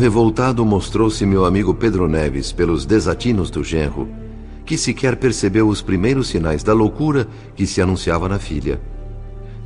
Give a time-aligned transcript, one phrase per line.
[0.00, 4.08] Revoltado mostrou-se meu amigo Pedro Neves pelos desatinos do genro,
[4.64, 8.80] que sequer percebeu os primeiros sinais da loucura que se anunciava na filha.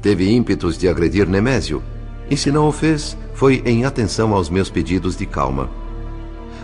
[0.03, 1.81] Teve ímpetos de agredir Nemésio,
[2.29, 5.71] e se não o fez, foi em atenção aos meus pedidos de calma.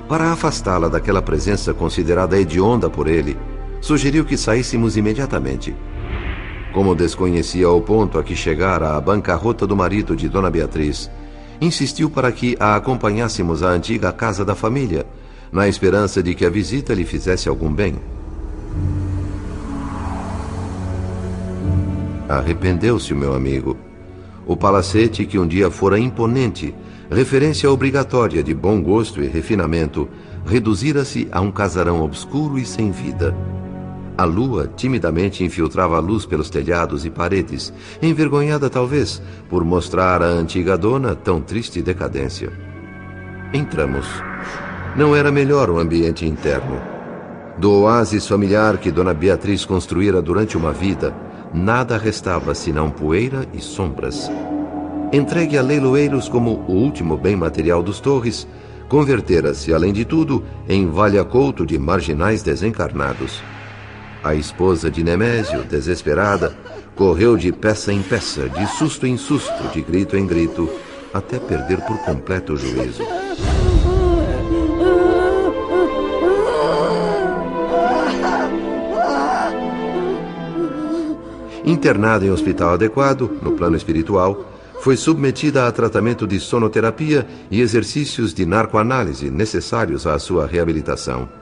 [0.09, 3.39] Para afastá-la daquela presença considerada hedionda por ele,
[3.81, 5.77] sugeriu que saíssemos imediatamente.
[6.75, 11.09] Como desconhecia o ponto a que chegara a bancarrota do marido de Dona Beatriz,
[11.61, 15.07] insistiu para que a acompanhássemos à antiga casa da família,
[15.53, 17.97] na esperança de que a visita lhe fizesse algum bem.
[22.29, 23.77] Arrependeu-se o meu amigo.
[24.47, 26.75] O palacete que um dia fora imponente,
[27.11, 30.09] referência obrigatória de bom gosto e refinamento,
[30.47, 33.35] reduzira-se a um casarão obscuro e sem vida.
[34.21, 40.27] A lua timidamente infiltrava a luz pelos telhados e paredes, envergonhada talvez por mostrar à
[40.27, 42.53] antiga dona tão triste decadência.
[43.51, 44.07] Entramos.
[44.95, 46.79] Não era melhor o ambiente interno.
[47.57, 51.15] Do oásis familiar que Dona Beatriz construíra durante uma vida,
[51.55, 54.31] nada restava senão poeira e sombras.
[55.15, 58.47] Entregue a leiloeiros como o último bem material dos Torres,
[58.87, 63.43] convertera-se, além de tudo, em valha-couto de marginais desencarnados.
[64.23, 66.55] A esposa de Nemésio, desesperada,
[66.95, 70.69] correu de peça em peça, de susto em susto, de grito em grito,
[71.13, 73.03] até perder por completo o juízo.
[81.65, 84.45] Internada em hospital adequado, no plano espiritual,
[84.83, 91.40] foi submetida a tratamento de sonoterapia e exercícios de narcoanálise necessários à sua reabilitação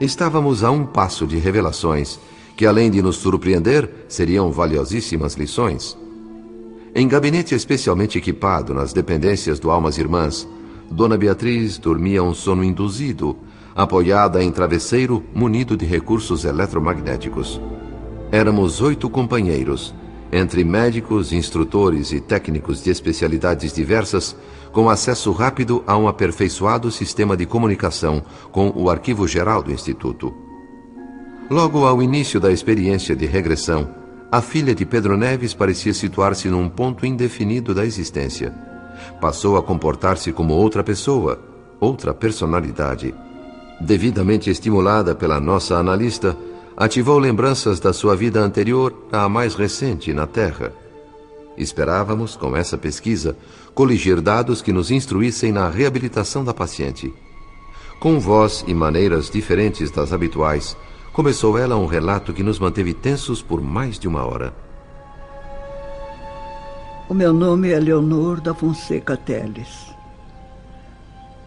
[0.00, 2.18] estávamos a um passo de revelações
[2.56, 5.96] que, além de nos surpreender, seriam valiosíssimas lições.
[6.94, 10.48] Em gabinete especialmente equipado nas dependências do Almas Irmãs,
[10.90, 13.36] Dona Beatriz dormia um sono induzido,
[13.74, 17.60] apoiada em travesseiro munido de recursos eletromagnéticos.
[18.32, 19.94] Éramos oito companheiros,
[20.32, 24.36] entre médicos, instrutores e técnicos de especialidades diversas,
[24.72, 30.32] com acesso rápido a um aperfeiçoado sistema de comunicação com o arquivo geral do Instituto.
[31.50, 33.88] Logo ao início da experiência de regressão,
[34.30, 38.54] a filha de Pedro Neves parecia situar-se num ponto indefinido da existência.
[39.20, 41.40] Passou a comportar-se como outra pessoa,
[41.80, 43.12] outra personalidade.
[43.80, 46.36] Devidamente estimulada pela nossa analista,
[46.80, 50.72] ativou lembranças da sua vida anterior à mais recente na Terra.
[51.54, 53.36] Esperávamos, com essa pesquisa,
[53.74, 57.12] coligir dados que nos instruíssem na reabilitação da paciente.
[58.00, 60.74] Com voz e maneiras diferentes das habituais,
[61.12, 64.54] começou ela um relato que nos manteve tensos por mais de uma hora.
[67.10, 69.94] O meu nome é Leonor da Fonseca Teles.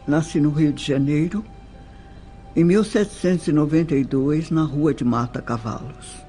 [0.05, 1.43] Nasci no Rio de Janeiro,
[2.55, 6.23] em 1792, na Rua de Mata Cavalos.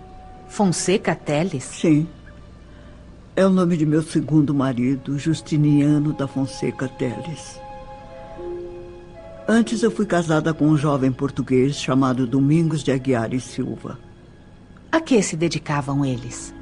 [0.49, 1.65] Fonseca Teles?
[1.65, 2.07] Sim.
[3.37, 7.61] É o nome de meu segundo marido, Justiniano da Fonseca Teles.
[9.47, 13.99] Antes eu fui casada com um jovem português chamado Domingos de Aguiar e Silva.
[14.91, 16.55] A que se dedicavam eles?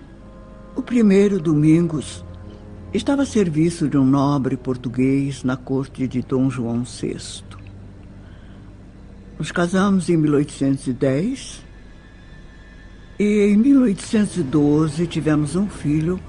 [0.74, 2.24] O primeiro, Domingos,
[2.92, 7.61] estava a serviço de um nobre português na corte de Dom João VI.
[9.42, 11.64] Nos casamos em 1810
[13.18, 16.20] e em 1812 tivemos um filho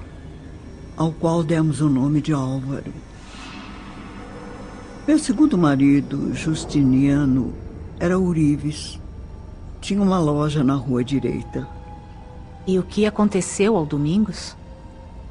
[0.96, 2.92] ao qual demos o nome de Álvaro.
[5.06, 7.54] Meu segundo marido, Justiniano,
[8.00, 8.98] era Urives.
[9.80, 11.68] Tinha uma loja na rua direita.
[12.66, 14.56] E o que aconteceu ao Domingos?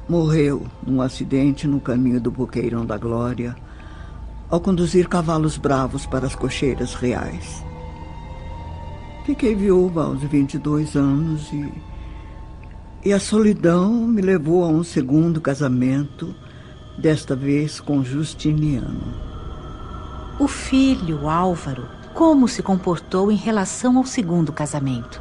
[0.08, 3.54] Morreu num acidente no caminho do Boqueirão da Glória,
[4.48, 7.62] ao conduzir cavalos bravos para as cocheiras reais.
[9.24, 11.72] Fiquei viúva aos 22 anos e
[13.04, 16.34] e a solidão me levou a um segundo casamento,
[16.96, 19.12] desta vez com Justiniano.
[20.40, 25.20] O filho, Álvaro, como se comportou em relação ao segundo casamento?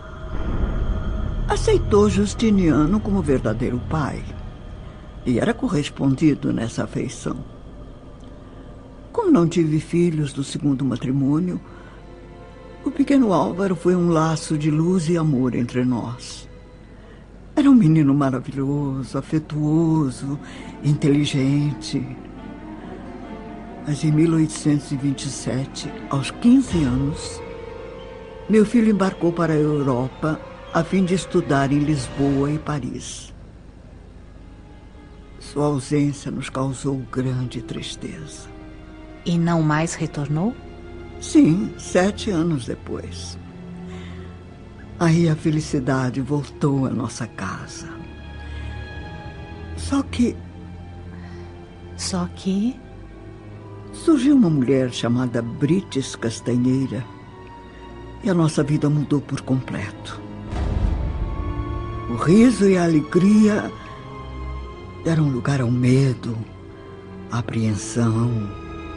[1.45, 4.23] Aceitou Justiniano como verdadeiro pai
[5.25, 7.35] e era correspondido nessa afeição.
[9.11, 11.59] Como não tive filhos do segundo matrimônio,
[12.85, 16.49] o pequeno Álvaro foi um laço de luz e amor entre nós.
[17.55, 20.39] Era um menino maravilhoso, afetuoso,
[20.83, 22.05] inteligente.
[23.85, 27.41] Mas em 1827, aos 15 anos,
[28.49, 30.39] meu filho embarcou para a Europa
[30.73, 33.33] a fim de estudar em Lisboa e Paris.
[35.39, 38.49] Sua ausência nos causou grande tristeza.
[39.25, 40.55] E não mais retornou?
[41.23, 43.39] Sim, sete anos depois.
[44.99, 47.87] Aí a felicidade voltou à nossa casa.
[49.77, 50.35] Só que.
[51.95, 52.77] Só que.
[53.93, 57.05] Surgiu uma mulher chamada Brites Castanheira
[58.21, 60.21] e a nossa vida mudou por completo.
[62.09, 63.71] O riso e a alegria
[65.05, 66.37] deram lugar ao medo,
[67.31, 68.29] à apreensão,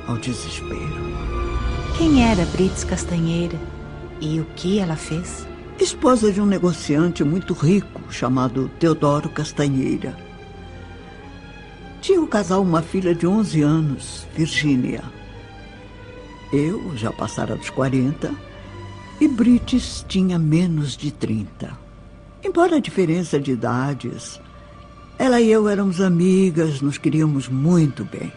[0.08, 1.45] ao desespero.
[1.98, 3.58] Quem era Brites Castanheira
[4.20, 5.48] e o que ela fez?
[5.80, 10.14] Esposa de um negociante muito rico chamado Teodoro Castanheira.
[12.02, 15.02] Tinha o casal uma filha de 11 anos, Virgínia.
[16.52, 18.30] Eu já passara dos 40
[19.18, 21.78] e Brites tinha menos de 30.
[22.44, 24.38] Embora a diferença de idades,
[25.18, 28.30] ela e eu éramos amigas, nos queríamos muito bem.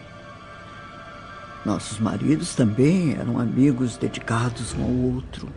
[1.64, 5.48] Nossos maridos também eram amigos dedicados um ao outro.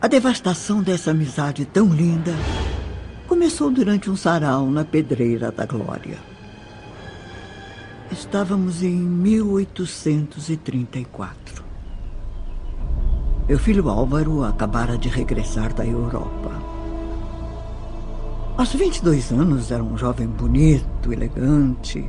[0.00, 2.32] A devastação dessa amizade tão linda
[3.26, 6.18] começou durante um sarau na Pedreira da Glória.
[8.12, 11.64] Estávamos em 1834.
[13.48, 16.52] Meu filho Álvaro acabara de regressar da Europa.
[18.56, 22.08] Aos 22 anos era um jovem bonito, elegante,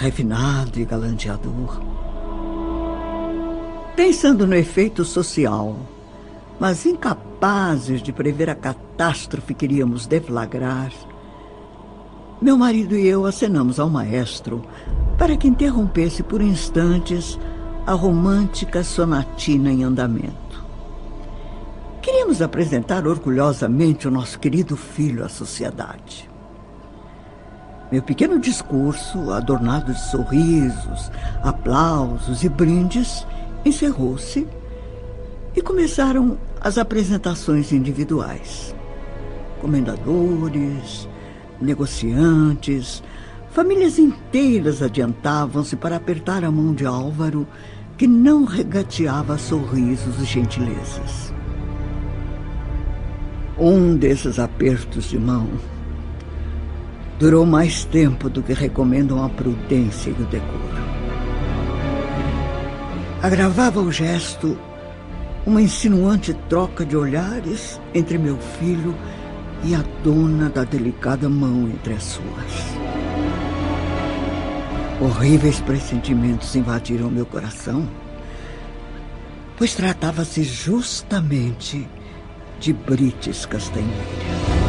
[0.00, 1.78] refinado e galanteador.
[3.94, 5.76] Pensando no efeito social,
[6.58, 10.90] mas incapazes de prever a catástrofe que iríamos deflagrar,
[12.40, 14.64] meu marido e eu acenamos ao maestro
[15.18, 17.38] para que interrompesse por instantes
[17.86, 20.64] a romântica sonatina em andamento.
[22.00, 26.29] Queríamos apresentar orgulhosamente o nosso querido filho à sociedade.
[27.90, 31.10] Meu pequeno discurso, adornado de sorrisos,
[31.42, 33.26] aplausos e brindes,
[33.64, 34.46] encerrou-se
[35.56, 38.72] e começaram as apresentações individuais.
[39.60, 41.08] Comendadores,
[41.60, 43.02] negociantes,
[43.50, 47.44] famílias inteiras adiantavam-se para apertar a mão de Álvaro,
[47.98, 51.34] que não regateava sorrisos e gentilezas.
[53.58, 55.48] Um desses apertos de mão
[57.20, 60.90] durou mais tempo do que recomendam a prudência e o decoro.
[63.22, 64.58] Agravava o gesto
[65.46, 68.94] uma insinuante troca de olhares entre meu filho
[69.62, 72.70] e a dona da delicada mão entre as suas.
[74.98, 77.86] Horríveis pressentimentos invadiram meu coração,
[79.58, 81.86] pois tratava-se justamente
[82.58, 84.59] de Brites Castanheira.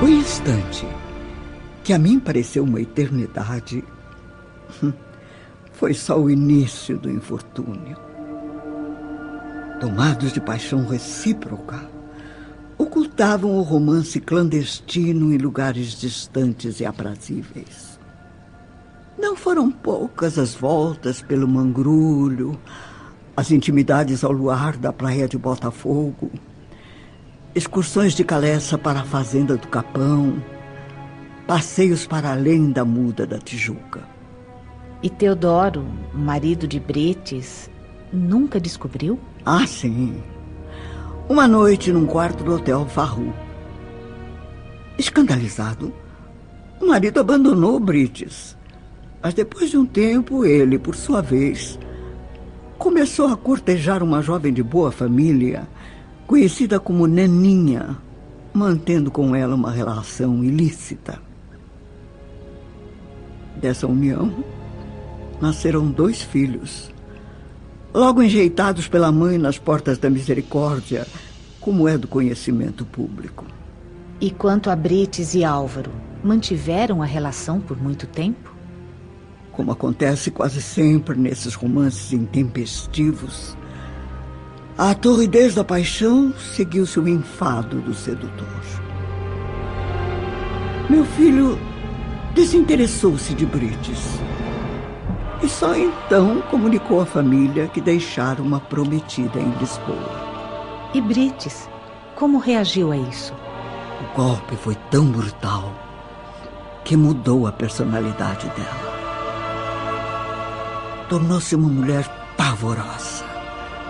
[0.00, 0.86] O instante
[1.82, 3.82] que a mim pareceu uma eternidade
[5.72, 7.96] foi só o início do infortúnio.
[9.80, 11.88] Tomados de paixão recíproca,
[12.78, 17.98] ocultavam o romance clandestino em lugares distantes e aprazíveis.
[19.18, 22.56] Não foram poucas as voltas pelo mangrulho,
[23.36, 26.30] as intimidades ao luar da praia de Botafogo,
[27.54, 30.42] excursões de Caleça para a fazenda do Capão,
[31.46, 34.02] passeios para além da muda da Tijuca.
[35.02, 37.70] E Teodoro, marido de Bretes,
[38.12, 39.18] nunca descobriu?
[39.44, 40.22] Ah, sim.
[41.28, 43.32] Uma noite num quarto do Hotel Farru.
[44.98, 45.92] Escandalizado,
[46.80, 48.56] o marido abandonou Brites.
[49.22, 51.78] Mas depois de um tempo, ele, por sua vez,
[52.78, 55.68] começou a cortejar uma jovem de boa família,
[56.28, 57.96] conhecida como Neninha,
[58.52, 61.20] mantendo com ela uma relação ilícita.
[63.56, 64.44] Dessa união,
[65.40, 66.94] nasceram dois filhos,
[67.92, 71.04] logo enjeitados pela mãe nas portas da misericórdia,
[71.60, 73.44] como é do conhecimento público.
[74.20, 75.90] E quanto a Brites e Álvaro,
[76.22, 78.58] mantiveram a relação por muito tempo?
[79.58, 83.56] como acontece quase sempre nesses romances intempestivos,
[84.78, 88.46] a torridez da paixão seguiu-se o enfado do sedutor.
[90.88, 91.58] Meu filho
[92.34, 94.20] desinteressou-se de Brites.
[95.42, 100.88] E só então comunicou à família que deixara uma prometida em Lisboa.
[100.94, 101.68] E Brites,
[102.14, 103.34] como reagiu a isso?
[103.34, 105.74] O golpe foi tão brutal
[106.84, 108.98] que mudou a personalidade dela
[111.08, 112.06] tornou-se uma mulher
[112.36, 113.17] pavorosa,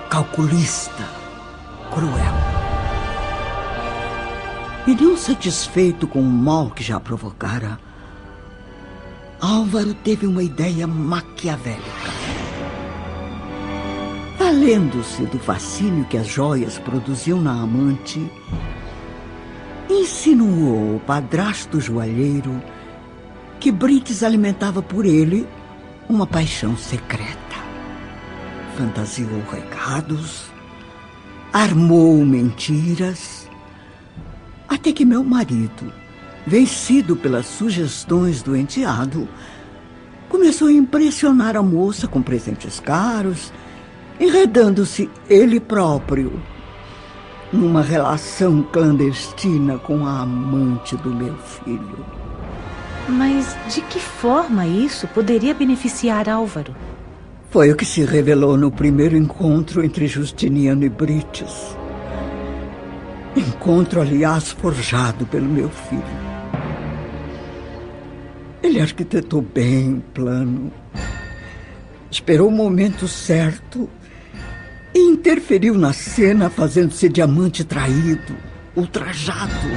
[0.09, 1.05] calculista,
[1.93, 2.35] cruel.
[4.87, 7.79] E não satisfeito com o mal que já provocara,
[9.38, 12.11] Álvaro teve uma ideia maquiavélica.
[14.38, 18.33] Valendo-se do fascínio que as joias produziam na amante,
[19.91, 22.62] insinuou o padrasto joalheiro
[23.61, 25.47] que Brites alimentava por ele
[26.09, 27.48] uma paixão secreta.
[28.79, 30.45] Fantasiou recados,
[31.53, 33.51] armou mentiras,
[34.69, 35.93] até que meu marido,
[36.47, 39.29] vencido pelas sugestões do enteado,
[40.29, 43.53] começou a impressionar a moça com presentes caros,
[44.21, 46.41] enredando-se ele próprio
[47.53, 52.07] numa relação clandestina com a amante do meu filho.
[53.09, 56.77] Mas de que forma isso poderia beneficiar Álvaro?
[57.50, 61.75] Foi o que se revelou no primeiro encontro entre Justiniano e Brites.
[63.35, 66.02] Encontro, aliás, forjado pelo meu filho.
[68.62, 70.71] Ele arquitetou bem o plano,
[72.11, 73.88] esperou o momento certo
[74.95, 78.37] e interferiu na cena, fazendo-se diamante traído,
[78.76, 79.69] ultrajado.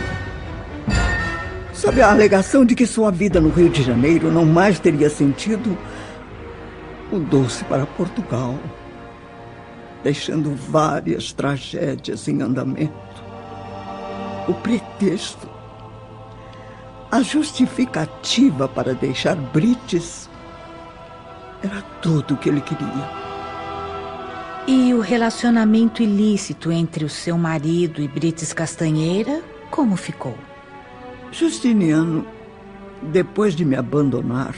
[1.74, 5.78] Sob a alegação de que sua vida no Rio de Janeiro não mais teria sentido,
[7.12, 8.58] mudou-se para Portugal,
[10.04, 12.94] deixando várias tragédias em andamento.
[14.48, 15.50] O pretexto,
[17.12, 20.30] a justificativa para deixar Brites,
[21.62, 23.22] era tudo o que ele queria.
[24.68, 30.38] E o relacionamento ilícito entre o seu marido e Brites Castanheira, como ficou?
[31.32, 32.26] Justiniano,
[33.02, 34.56] depois de me abandonar,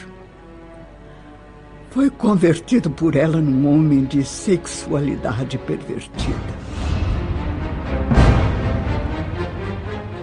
[1.94, 6.64] foi convertido por ela num homem de sexualidade pervertida.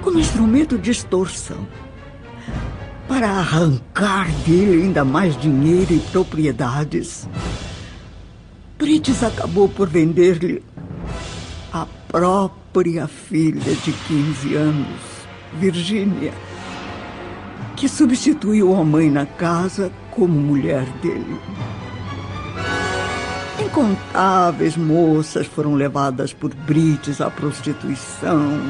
[0.03, 1.67] Como instrumento de extorsão.
[3.07, 7.29] Para arrancar dele ainda mais dinheiro e propriedades
[8.81, 10.63] Brites acabou por vender-lhe
[11.71, 15.01] a própria filha de 15 anos,
[15.59, 16.33] Virgínia,
[17.77, 21.39] que substituiu a mãe na casa como mulher dele.
[23.65, 28.61] Incontáveis moças foram levadas por Brites à prostituição,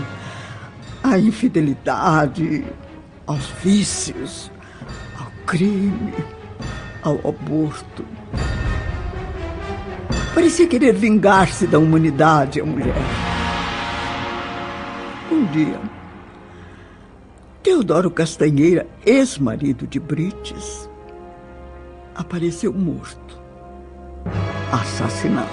[1.03, 2.65] à infidelidade,
[3.27, 4.51] aos vícios,
[5.19, 6.13] ao crime,
[7.03, 8.05] ao aborto.
[10.35, 12.95] Parecia querer vingar-se da humanidade, a mulher.
[15.31, 15.81] Um dia,
[17.63, 20.90] Teodoro Castanheira, ex-marido de Brites,
[22.21, 23.39] apareceu morto,
[24.73, 25.49] assassinado.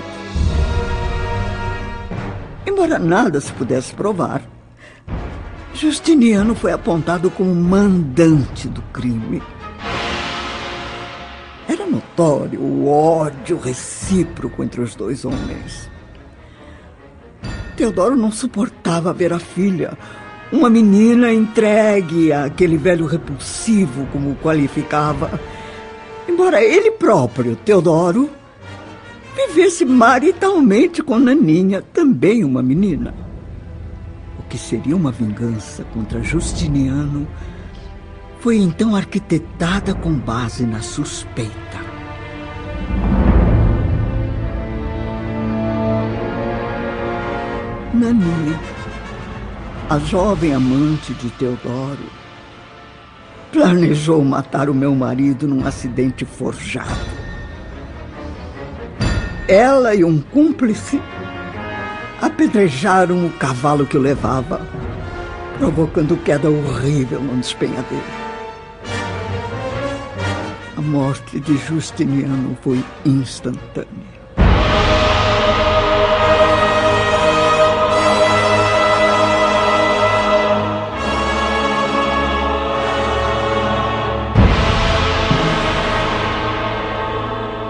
[2.65, 4.41] Embora nada se pudesse provar,
[5.73, 9.41] Justiniano foi apontado como mandante do crime
[12.17, 15.89] notório o ódio recíproco entre os dois homens.
[17.75, 19.95] Teodoro não suportava ver a filha,
[20.51, 25.39] uma menina entregue àquele velho repulsivo, como o qualificava,
[26.27, 28.29] embora ele próprio, Teodoro,
[29.35, 33.13] vivesse maritalmente com Naninha, também uma menina.
[34.39, 37.27] O que seria uma vingança contra Justiniano
[38.39, 41.77] foi então arquitetada com base na suspeita.
[47.93, 48.55] Nani,
[49.89, 52.16] a jovem amante de Teodoro,
[53.51, 57.17] planejou matar o meu marido num acidente forjado.
[59.47, 61.01] Ela e um cúmplice
[62.21, 64.61] apedrejaram o cavalo que o levava,
[65.57, 68.03] provocando queda horrível no despenhadeiro.
[70.75, 74.16] A morte de Justiniano foi instantânea.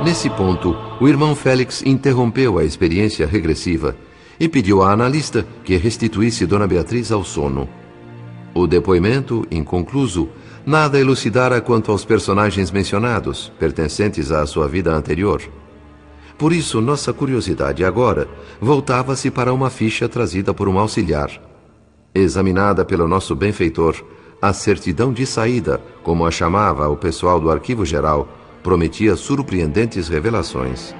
[0.08, 3.94] Nesse ponto, o irmão Félix interrompeu a experiência regressiva
[4.40, 7.68] e pediu à analista que restituísse Dona Beatriz ao sono.
[8.54, 10.30] O depoimento, inconcluso,
[10.66, 15.42] nada elucidara quanto aos personagens mencionados, pertencentes à sua vida anterior.
[16.38, 18.30] Por isso, nossa curiosidade agora
[18.62, 21.32] voltava-se para uma ficha trazida por um auxiliar.
[22.16, 24.02] Examinada pelo nosso benfeitor,
[24.42, 30.94] a certidão de saída, como a chamava o pessoal do Arquivo Geral, prometia surpreendentes revelações.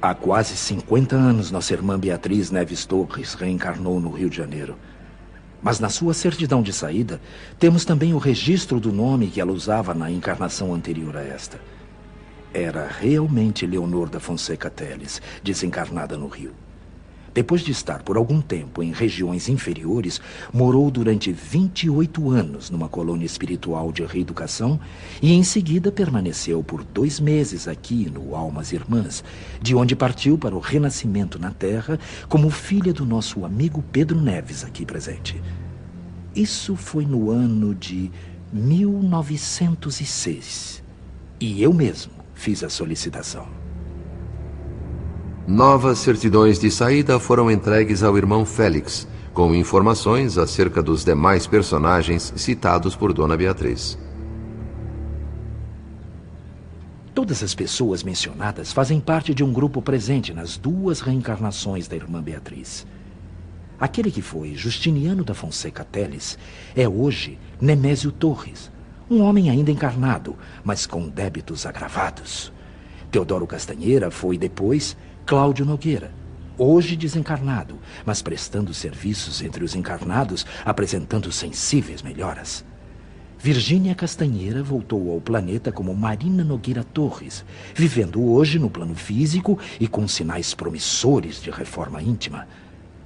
[0.00, 4.76] Há quase 50 anos, nossa irmã Beatriz Neves Torres reencarnou no Rio de Janeiro.
[5.62, 7.20] Mas na sua certidão de saída,
[7.58, 11.60] temos também o registro do nome que ela usava na encarnação anterior a esta.
[12.52, 16.52] Era realmente Leonor da Fonseca Teles, desencarnada no Rio.
[17.34, 20.20] Depois de estar por algum tempo em regiões inferiores,
[20.52, 24.78] morou durante 28 anos numa colônia espiritual de reeducação
[25.22, 29.24] e em seguida permaneceu por dois meses aqui no Almas Irmãs,
[29.62, 31.98] de onde partiu para o renascimento na Terra
[32.28, 35.40] como filha do nosso amigo Pedro Neves aqui presente.
[36.34, 38.10] Isso foi no ano de
[38.52, 40.82] 1906.
[41.40, 43.61] E eu mesmo fiz a solicitação.
[45.46, 52.32] Novas certidões de saída foram entregues ao irmão Félix, com informações acerca dos demais personagens
[52.36, 53.98] citados por Dona Beatriz.
[57.12, 62.22] Todas as pessoas mencionadas fazem parte de um grupo presente nas duas reencarnações da irmã
[62.22, 62.86] Beatriz.
[63.80, 66.38] Aquele que foi Justiniano da Fonseca Teles
[66.76, 68.70] é hoje Nemésio Torres,
[69.10, 72.52] um homem ainda encarnado, mas com débitos agravados.
[73.10, 76.12] Teodoro Castanheira foi depois Cláudio Nogueira,
[76.58, 82.64] hoje desencarnado, mas prestando serviços entre os encarnados, apresentando sensíveis melhoras.
[83.38, 89.86] Virgínia Castanheira voltou ao planeta como Marina Nogueira Torres, vivendo hoje no plano físico e
[89.86, 92.46] com sinais promissores de reforma íntima.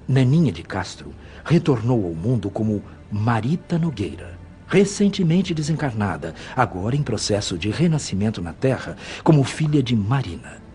[0.09, 1.13] Naninha de Castro
[1.45, 8.97] retornou ao mundo como Marita Nogueira, recentemente desencarnada, agora em processo de renascimento na Terra,
[9.23, 10.66] como filha de Marina.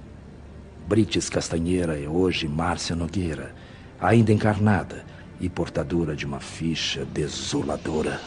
[0.92, 3.56] Brites Castanheira é hoje Márcia Nogueira,
[3.98, 5.06] ainda encarnada
[5.40, 8.20] e portadora de uma ficha desoladora.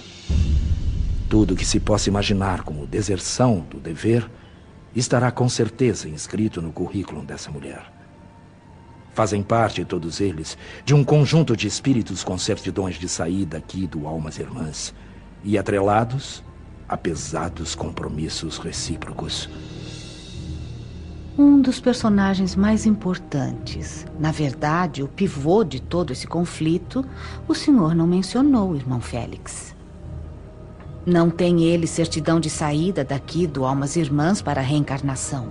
[1.28, 4.26] Tudo que se possa imaginar como deserção do dever
[4.96, 7.92] estará com certeza inscrito no currículo dessa mulher.
[9.12, 14.08] Fazem parte, todos eles, de um conjunto de espíritos com certidões de saída aqui do
[14.08, 14.94] Almas Irmãs
[15.44, 16.42] e atrelados
[16.88, 19.50] a pesados compromissos recíprocos.
[21.36, 27.04] Um dos personagens mais importantes, na verdade, o pivô de todo esse conflito,
[27.48, 29.74] o senhor não mencionou, irmão Félix.
[31.04, 35.48] Não tem ele certidão de saída daqui do Almas Irmãs para a reencarnação.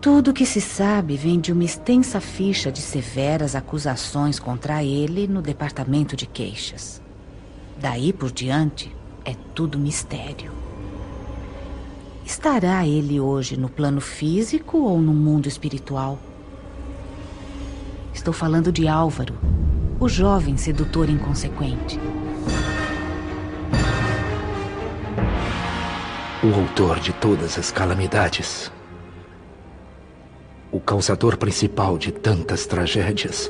[0.00, 5.28] Tudo o que se sabe vem de uma extensa ficha de severas acusações contra ele
[5.28, 7.00] no departamento de queixas.
[7.80, 8.92] Daí por diante,
[9.24, 10.65] é tudo mistério.
[12.26, 16.18] Estará ele hoje no plano físico ou no mundo espiritual?
[18.12, 19.38] Estou falando de Álvaro,
[20.00, 22.00] o jovem sedutor inconsequente.
[26.42, 28.72] O autor de todas as calamidades.
[30.72, 33.48] O causador principal de tantas tragédias.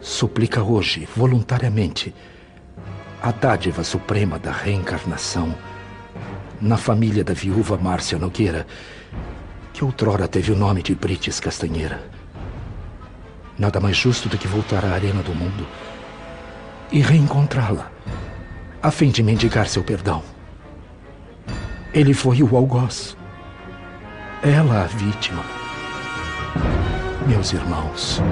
[0.00, 2.14] Suplica hoje, voluntariamente,
[3.20, 5.52] a dádiva suprema da reencarnação
[6.64, 8.66] na família da viúva Márcia Nogueira,
[9.74, 12.02] que outrora teve o nome de Brites Castanheira.
[13.58, 15.66] Nada mais justo do que voltar à arena do mundo
[16.90, 17.90] e reencontrá-la,
[18.82, 20.22] a fim de mendigar seu perdão.
[21.92, 23.14] Ele foi o algoz,
[24.42, 25.44] ela a vítima.
[27.26, 28.22] Meus irmãos,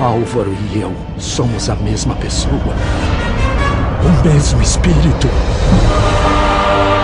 [0.00, 2.74] Álvaro e eu somos a mesma pessoa,
[4.02, 5.28] o mesmo espírito.
[6.66, 7.03] Oh